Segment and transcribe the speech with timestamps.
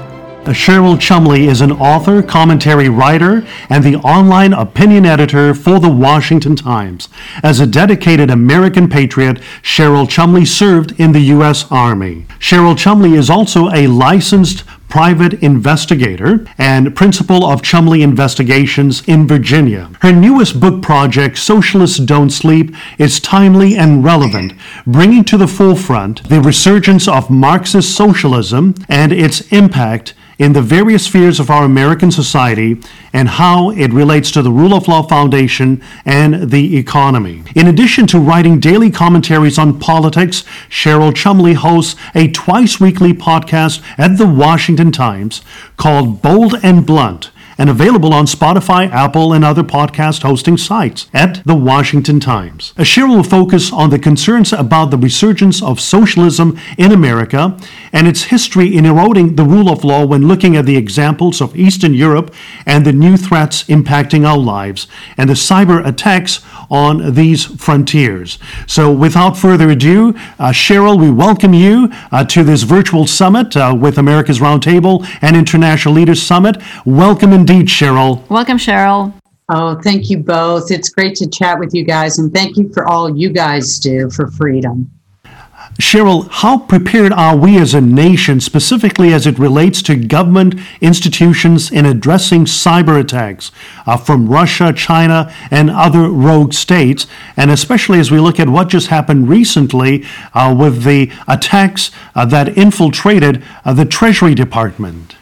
[0.53, 6.55] Cheryl Chumley is an author, commentary writer, and the online opinion editor for the Washington
[6.55, 7.09] Times.
[7.43, 11.69] As a dedicated American patriot, Cheryl Chumley served in the U.S.
[11.71, 12.25] Army.
[12.39, 19.91] Cheryl Chumley is also a licensed private investigator and principal of Chumley Investigations in Virginia.
[20.01, 24.53] Her newest book project, Socialists Don't Sleep, is timely and relevant,
[24.85, 31.05] bringing to the forefront the resurgence of Marxist socialism and its impact in the various
[31.05, 32.77] spheres of our American society
[33.13, 37.43] and how it relates to the Rule of Law Foundation and the economy.
[37.55, 43.81] In addition to writing daily commentaries on politics, Cheryl Chumley hosts a twice weekly podcast
[43.97, 45.41] at the Washington Times
[45.77, 51.43] called Bold and Blunt and available on Spotify, Apple, and other podcast hosting sites at
[51.45, 52.73] the Washington Times.
[52.77, 57.57] Cheryl will focus on the concerns about the resurgence of socialism in America
[57.91, 61.55] and its history in eroding the rule of law when looking at the examples of
[61.55, 62.33] Eastern Europe
[62.65, 68.37] and the new threats impacting our lives and the cyber attacks on these frontiers.
[68.67, 73.75] So, without further ado, uh, Cheryl, we welcome you uh, to this virtual summit uh,
[73.79, 76.57] with America's Roundtable and International Leaders Summit.
[76.85, 78.27] Welcome indeed, Cheryl.
[78.29, 79.13] Welcome, Cheryl.
[79.49, 80.71] Oh, thank you both.
[80.71, 84.09] It's great to chat with you guys, and thank you for all you guys do
[84.09, 84.91] for freedom.
[85.79, 91.71] Cheryl, how prepared are we as a nation, specifically as it relates to government institutions
[91.71, 93.51] in addressing cyber attacks
[93.85, 97.05] uh, from Russia, China, and other rogue states?
[97.37, 100.03] And especially as we look at what just happened recently
[100.33, 105.15] uh, with the attacks uh, that infiltrated uh, the Treasury Department.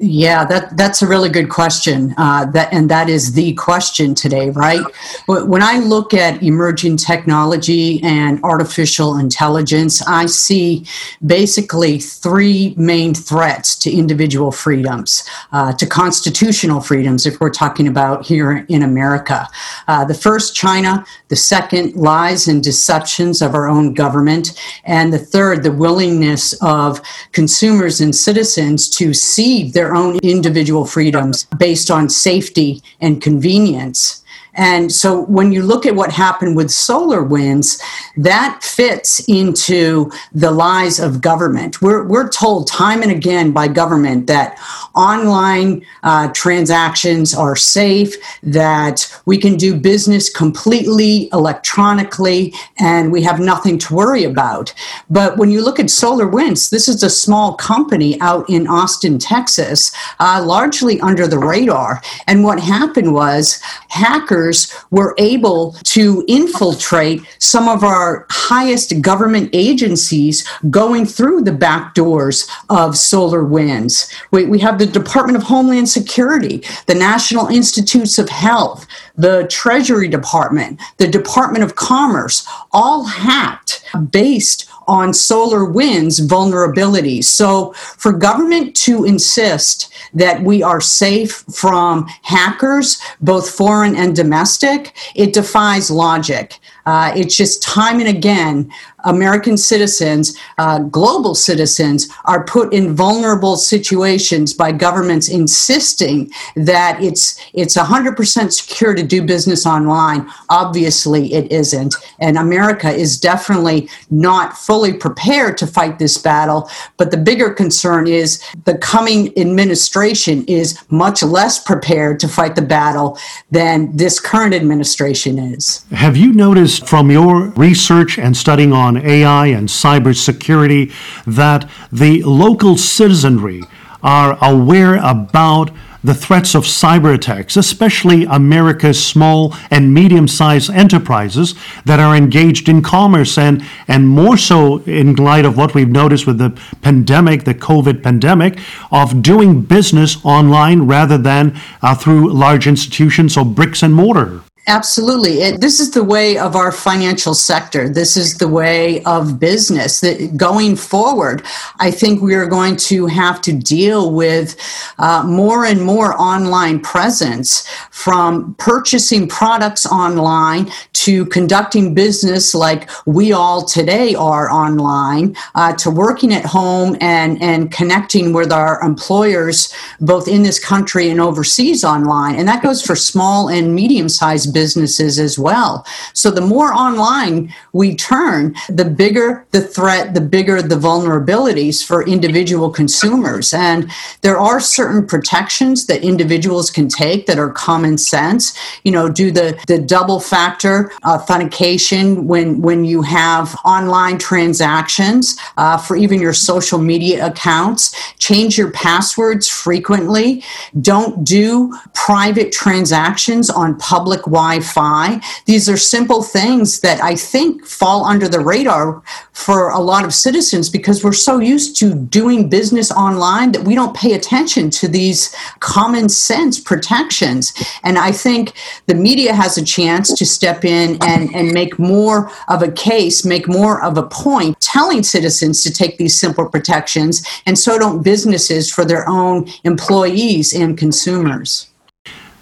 [0.00, 2.14] Yeah, that that's a really good question.
[2.16, 4.80] Uh, that and that is the question today, right?
[5.26, 10.86] When I look at emerging technology and artificial intelligence, I see
[11.26, 18.24] basically three main threats to individual freedoms, uh, to constitutional freedoms, if we're talking about
[18.24, 19.48] here in America.
[19.88, 21.04] Uh, the first, China.
[21.26, 27.02] The second, lies and deceptions of our own government, and the third, the willingness of
[27.32, 34.22] consumers and citizens to cede their their own individual freedoms based on safety and convenience.
[34.58, 37.80] And so when you look at what happened with SolarWinds,
[38.16, 41.80] that fits into the lies of government.
[41.80, 44.58] We're, we're told time and again by government that
[44.96, 53.38] online uh, transactions are safe, that we can do business completely electronically, and we have
[53.38, 54.74] nothing to worry about.
[55.08, 59.92] But when you look at SolarWinds, this is a small company out in Austin, Texas,
[60.18, 62.02] uh, largely under the radar.
[62.26, 64.47] And what happened was hackers
[64.90, 72.48] were able to infiltrate some of our highest government agencies going through the back doors
[72.70, 74.12] of SolarWinds.
[74.30, 78.86] We, we have the Department of Homeland Security, the National Institutes of Health,
[79.16, 87.24] the Treasury Department, the Department of Commerce, all hacked based on SolarWinds vulnerabilities.
[87.24, 94.96] So, for government to insist that we are safe from hackers, both foreign and domestic,
[95.14, 96.58] it defies logic.
[96.88, 98.72] Uh, it's just time and again,
[99.04, 107.38] American citizens, uh, global citizens, are put in vulnerable situations by governments insisting that it's
[107.52, 110.28] it's 100% secure to do business online.
[110.48, 116.70] Obviously, it isn't, and America is definitely not fully prepared to fight this battle.
[116.96, 122.62] But the bigger concern is the coming administration is much less prepared to fight the
[122.62, 123.18] battle
[123.50, 125.84] than this current administration is.
[125.90, 130.92] Have you noticed from your research and studying on AI and cybersecurity
[131.26, 133.62] that the local citizenry
[134.02, 135.70] are aware about
[136.04, 141.54] the threats of cyber attacks, especially America's small and medium sized enterprises
[141.84, 146.26] that are engaged in commerce and, and more so in light of what we've noticed
[146.26, 146.50] with the
[146.82, 148.58] pandemic, the COVID pandemic,
[148.92, 154.42] of doing business online rather than uh, through large institutions or bricks and mortar.
[154.68, 155.40] Absolutely.
[155.40, 157.88] It, this is the way of our financial sector.
[157.88, 160.00] This is the way of business.
[160.00, 161.42] That going forward,
[161.80, 164.56] I think we are going to have to deal with
[164.98, 173.32] uh, more and more online presence from purchasing products online to conducting business like we
[173.32, 179.72] all today are online uh, to working at home and, and connecting with our employers
[180.00, 182.34] both in this country and overseas online.
[182.34, 185.86] And that goes for small and medium sized businesses as well.
[186.12, 192.06] So the more online we turn, the bigger the threat, the bigger the vulnerabilities for
[192.06, 193.52] individual consumers.
[193.52, 193.90] And
[194.22, 198.58] there are certain protections that individuals can take that are common sense.
[198.84, 205.78] You know, do the, the double factor authentication when, when you have online transactions uh,
[205.78, 207.94] for even your social media accounts.
[208.18, 210.42] Change your passwords frequently.
[210.80, 215.20] Don't do private transactions on public Wi Fi.
[215.46, 219.02] These are simple things that I think fall under the radar
[219.32, 223.74] for a lot of citizens because we're so used to doing business online that we
[223.74, 227.52] don't pay attention to these common sense protections.
[227.84, 228.54] And I think
[228.86, 233.24] the media has a chance to step in and, and make more of a case,
[233.24, 238.02] make more of a point, telling citizens to take these simple protections, and so don't
[238.02, 241.68] businesses for their own employees and consumers.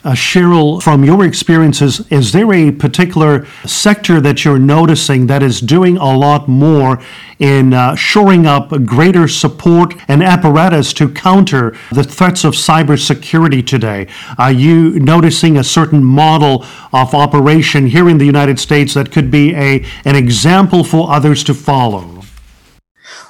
[0.06, 5.61] Uh, Cheryl, from your experiences, is there a particular sector that you're noticing that is
[5.61, 7.03] doing a lot more
[7.41, 14.06] in uh, shoring up greater support and apparatus to counter the threats of cybersecurity today?
[14.38, 19.29] Are you noticing a certain model of operation here in the United States that could
[19.29, 22.15] be a, an example for others to follow?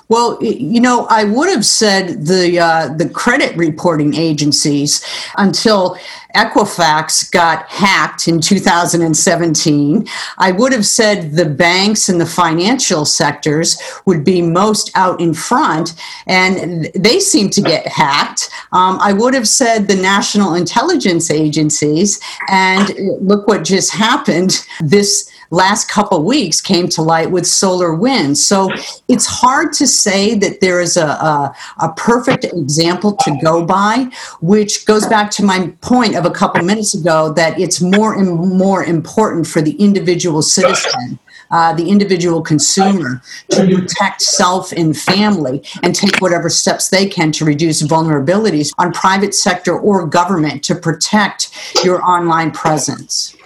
[0.09, 5.05] Well, you know, I would have said the uh, the credit reporting agencies
[5.37, 5.99] until
[6.37, 10.07] Equifax got hacked in 2017.
[10.39, 15.35] I would have said the banks and the financial sectors would be most out in
[15.35, 15.95] front,
[16.29, 18.49] and they seem to get hacked.
[18.73, 24.65] Um, I would have said the national intelligence agencies, and look what just happened.
[24.81, 28.39] This last couple weeks came to light with SolarWinds.
[28.39, 28.71] So
[29.09, 34.09] it's hard to say that there is a, a, a, perfect example to go by,
[34.41, 38.29] which goes back to my point of a couple minutes ago that it's more and
[38.59, 41.19] more important for the individual citizen.
[41.53, 47.31] Uh, the individual consumer to protect self and family and take whatever steps they can
[47.31, 51.51] to reduce vulnerabilities on private sector or government to protect
[51.85, 53.37] your online presence.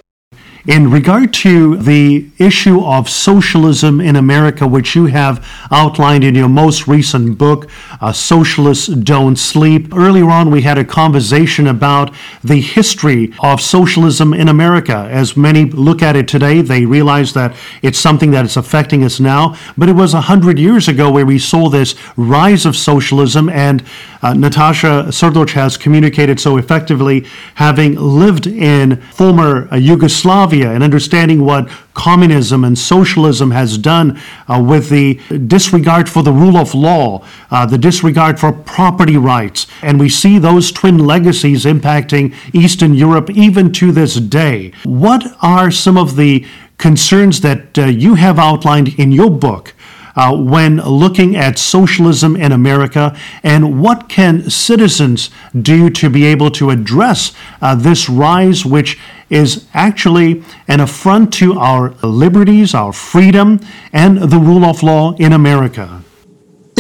[0.67, 6.51] In regard to the issue of socialism in America, which you have outlined in your
[6.51, 12.15] most recent book, uh, Socialists Don't Sleep, earlier on we had a conversation about
[12.45, 15.09] the history of socialism in America.
[15.11, 19.19] As many look at it today, they realize that it's something that is affecting us
[19.19, 23.49] now, but it was a hundred years ago where we saw this rise of socialism,
[23.49, 23.83] and
[24.21, 27.25] uh, Natasha Srdoc has communicated so effectively,
[27.55, 29.77] having lived in former uh,
[30.53, 34.19] Yugoslavia and understanding what communism and socialism has done
[34.49, 35.15] uh, with the
[35.47, 39.67] disregard for the rule of law, uh, the disregard for property rights.
[39.83, 44.73] And we see those twin legacies impacting Eastern Europe even to this day.
[44.85, 46.45] What are some of the
[46.79, 49.75] concerns that uh, you have outlined in your book?
[50.17, 55.31] uh, when looking at socialism in America, and what can citizens
[55.61, 58.99] do to be able to address uh, this rise, which
[59.31, 63.61] is actually an affront to our liberties, our freedom,
[63.93, 66.00] and the rule of law in America?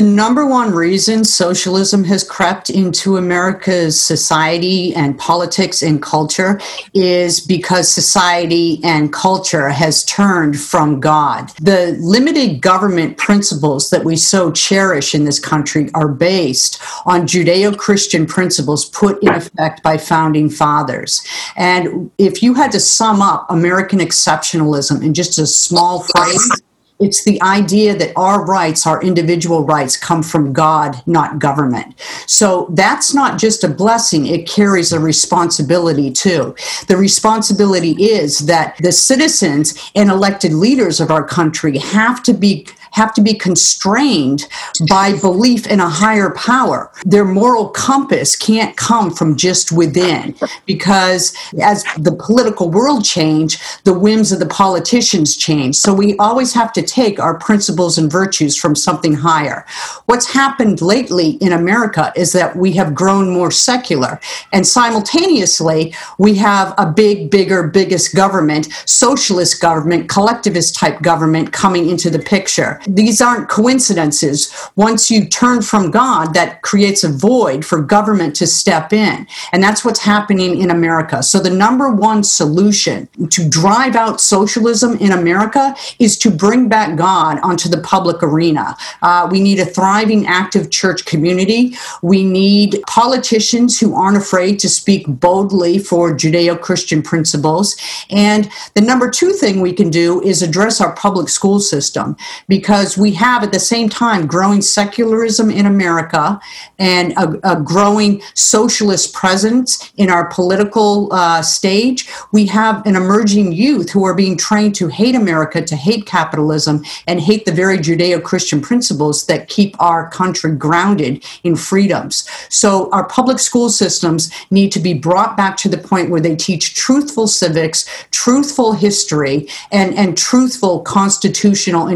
[0.00, 6.59] The number one reason socialism has crept into America's society and politics and culture
[6.95, 11.50] is because society and culture has turned from God.
[11.61, 17.76] The limited government principles that we so cherish in this country are based on Judeo
[17.76, 21.23] Christian principles put in effect by founding fathers.
[21.59, 26.62] And if you had to sum up American exceptionalism in just a small phrase,
[27.00, 31.99] it's the idea that our rights, our individual rights, come from God, not government.
[32.26, 36.54] So that's not just a blessing, it carries a responsibility too.
[36.87, 42.66] The responsibility is that the citizens and elected leaders of our country have to be
[42.93, 44.47] have to be constrained
[44.89, 46.91] by belief in a higher power.
[47.05, 50.35] Their moral compass can't come from just within
[50.67, 55.77] because as the political world change, the whims of the politicians change.
[55.77, 59.65] So we always have to take our principles and virtues from something higher.
[60.07, 64.21] What's happened lately in America is that we have grown more secular
[64.53, 71.89] and simultaneously we have a big, bigger, biggest government, socialist government, collectivist type government coming
[71.89, 72.80] into the picture.
[72.87, 74.53] These aren't coincidences.
[74.77, 79.27] Once you turn from God, that creates a void for government to step in.
[79.53, 81.23] And that's what's happening in America.
[81.23, 86.97] So the number one solution to drive out socialism in America is to bring back
[86.97, 88.77] God onto the public arena.
[89.03, 91.75] Uh, we need a thriving, active church community.
[92.03, 97.77] We need politicians who aren't afraid to speak boldly for Judeo Christian principles.
[98.11, 102.17] And the number two thing we can do is address our public school system
[102.49, 106.41] because we have at the same time growing secularism in America
[106.79, 112.09] and a, a growing socialist presence in our political uh, stage.
[112.31, 116.85] We have an emerging youth who are being trained to hate America, to hate capitalism,
[117.09, 122.29] and hate the very Judeo Christian principles that keep our country grounded in freedoms.
[122.50, 126.37] So, our public school systems need to be brought back to the point where they
[126.37, 131.89] teach truthful civics, truthful history, and, and truthful constitutional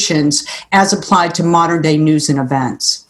[0.00, 3.06] interpretations as applied to modern day news and events.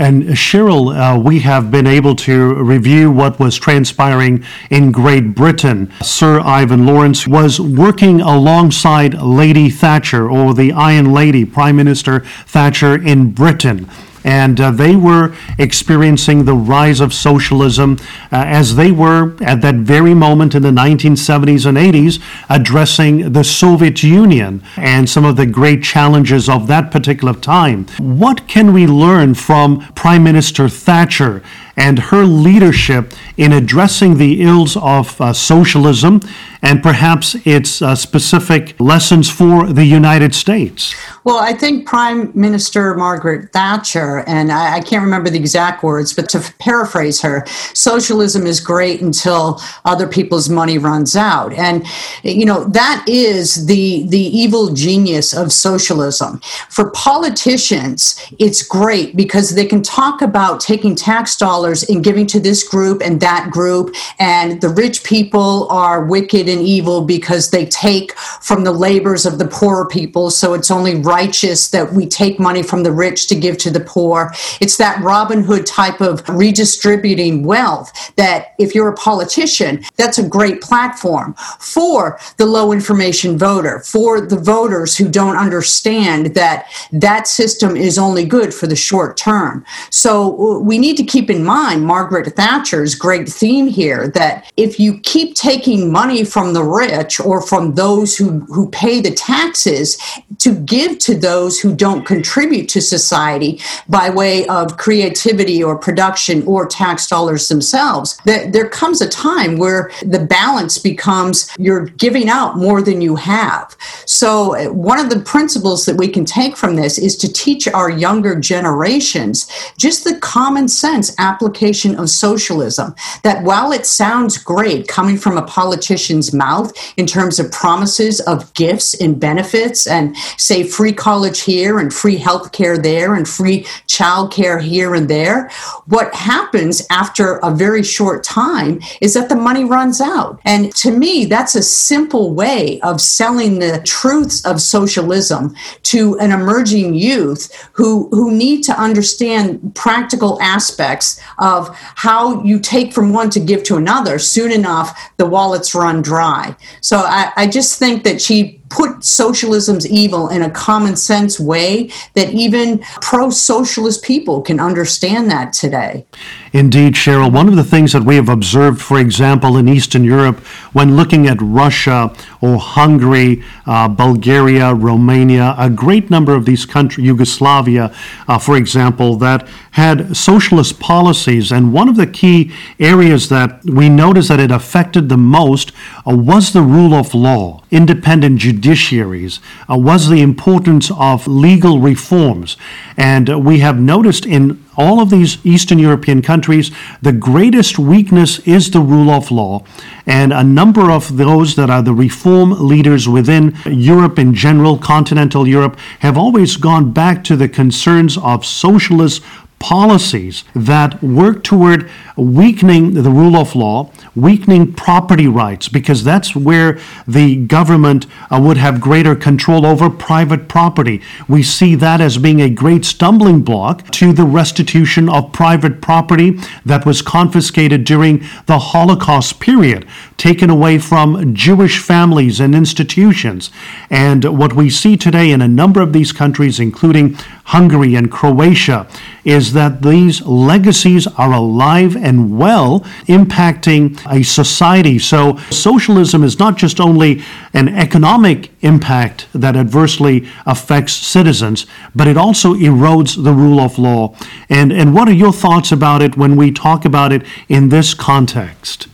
[0.00, 5.92] And Cheryl, uh, we have been able to review what was transpiring in Great Britain.
[6.02, 12.94] Sir Ivan Lawrence was working alongside Lady Thatcher, or the Iron Lady, Prime Minister Thatcher
[12.94, 13.88] in Britain
[14.28, 17.96] and uh, they were experiencing the rise of socialism
[18.30, 23.42] uh, as they were at that very moment in the 1970s and 80s addressing the
[23.42, 27.86] Soviet Union and some of the great challenges of that particular time.
[27.98, 31.42] What can we learn from Prime Minister Thatcher
[31.78, 36.20] and her leadership in addressing the ills of uh, socialism
[36.60, 40.92] and perhaps its uh, specific lessons for the United States?
[41.22, 46.12] Well, I think Prime Minister Margaret Thatcher, and I, I, can't remember the exact words,
[46.12, 51.52] but to paraphrase her, socialism is great until other people's money runs out.
[51.52, 51.86] And,
[52.22, 56.40] you know, that is the, the evil genius of socialism.
[56.70, 62.40] For politicians, it's great because they can talk about taking tax dollars and giving to
[62.40, 67.66] this group and that group, and the rich people are wicked and evil because they
[67.66, 70.30] take from the labors of the poorer people.
[70.30, 73.80] So it's only righteous that we take money from the rich to give to the
[73.80, 74.32] poor.
[74.60, 80.28] It's that Robin Hood type of redistributing wealth that if you're a politician, that's a
[80.28, 87.26] great platform for the low information voter, for the voters who don't understand that that
[87.26, 89.64] system is only good for the short term.
[89.90, 94.78] So uh, we need to keep in mind Margaret Thatcher's great theme here that if
[94.78, 99.98] you keep taking money from the rich or from those who, who pay the taxes
[100.38, 106.44] to give to those who don't contribute to society by way of creativity or production
[106.46, 108.16] or tax dollars themselves.
[108.18, 113.16] That there comes a time where the balance becomes you're giving out more than you
[113.16, 113.76] have.
[114.06, 117.90] So, one of the principles that we can take from this is to teach our
[117.90, 122.94] younger generations just the common sense application of socialism.
[123.22, 128.52] That while it sounds great coming from a politician's mouth in terms of promises of
[128.54, 133.66] gifts and benefits and say free college here and free health care there and free
[133.86, 135.50] child care here and there.
[135.86, 140.40] What happens after a very short time is that the money runs out.
[140.44, 146.32] And to me, that's a simple way of selling the truths of socialism to an
[146.32, 153.30] emerging youth who, who need to understand practical aspects of how you take from one
[153.30, 154.18] to give to another.
[154.18, 156.56] Soon enough, the wallets run dry.
[156.80, 161.90] So I, I just think that she put socialism's evil in a common sense way
[162.14, 166.06] that even pro socialist people can understand that today.
[166.52, 167.32] Indeed, Cheryl.
[167.32, 170.38] One of the things that we have observed, for example, in Eastern Europe,
[170.72, 177.06] when looking at Russia or Hungary, uh, Bulgaria, Romania, a great number of these countries,
[177.06, 177.94] Yugoslavia,
[178.26, 181.52] uh, for example, that had socialist policies.
[181.52, 185.72] And one of the key areas that we noticed that it affected the most
[186.06, 191.80] uh, was the rule of law, independent judiciary judiciaries uh, was the importance of legal
[191.80, 192.56] reforms.
[192.96, 196.70] And uh, we have noticed in all of these Eastern European countries,
[197.02, 199.64] the greatest weakness is the rule of law.
[200.06, 205.48] And a number of those that are the reform leaders within Europe in general, continental
[205.48, 209.22] Europe, have always gone back to the concerns of socialist
[209.58, 216.78] policies that work toward weakening the rule of law, weakening property rights, because that's where
[217.06, 221.00] the government uh, would have greater control over private property.
[221.28, 226.38] We see that as being a great stumbling block to the restitution of private property
[226.64, 229.86] that was confiscated during the Holocaust period,
[230.16, 233.50] taken away from Jewish families and institutions.
[233.90, 238.86] And what we see today in a number of these countries, including Hungary and Croatia,
[239.24, 244.98] is that these legacies are alive and well, impacting a society.
[244.98, 252.16] So, socialism is not just only an economic impact that adversely affects citizens, but it
[252.16, 254.14] also erodes the rule of law.
[254.48, 257.94] And, and what are your thoughts about it when we talk about it in this
[257.94, 258.88] context?